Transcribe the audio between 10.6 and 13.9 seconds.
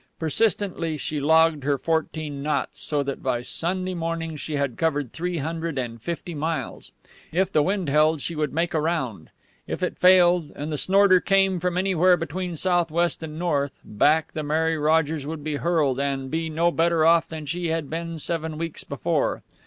the snorter came from anywhere between southwest and north,